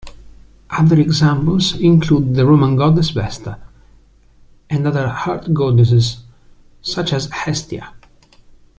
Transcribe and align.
Other 0.71 0.99
examples 0.99 1.79
include 1.79 2.33
the 2.33 2.47
Roman 2.47 2.75
goddess 2.75 3.11
Vesta, 3.11 3.59
and 4.67 4.87
other 4.87 5.07
hearth-goddesses, 5.07 6.23
such 6.81 7.13
as 7.13 7.29
Hestia. 7.29 7.93